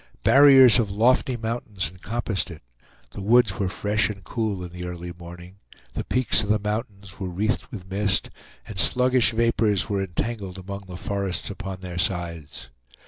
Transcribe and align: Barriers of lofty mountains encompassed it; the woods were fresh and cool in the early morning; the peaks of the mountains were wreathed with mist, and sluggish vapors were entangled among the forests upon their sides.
Barriers 0.23 0.79
of 0.79 0.89
lofty 0.89 1.37
mountains 1.37 1.91
encompassed 1.91 2.49
it; 2.49 2.63
the 3.11 3.21
woods 3.21 3.59
were 3.59 3.69
fresh 3.69 4.09
and 4.09 4.23
cool 4.23 4.63
in 4.63 4.71
the 4.71 4.83
early 4.85 5.13
morning; 5.19 5.57
the 5.93 6.03
peaks 6.03 6.41
of 6.43 6.49
the 6.49 6.57
mountains 6.57 7.19
were 7.19 7.29
wreathed 7.29 7.67
with 7.67 7.87
mist, 7.87 8.31
and 8.65 8.79
sluggish 8.79 9.29
vapors 9.31 9.89
were 9.91 10.01
entangled 10.01 10.57
among 10.57 10.85
the 10.87 10.97
forests 10.97 11.51
upon 11.51 11.81
their 11.81 11.99
sides. 11.99 12.71